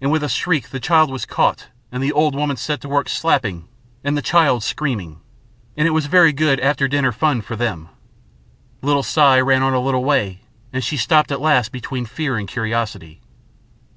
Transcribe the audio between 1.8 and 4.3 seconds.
and the old woman set to work slapping and the